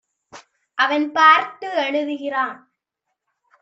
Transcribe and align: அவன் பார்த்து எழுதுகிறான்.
அவன் 0.77 1.11
பார்த்து 1.11 1.67
எழுதுகிறான். 1.77 2.57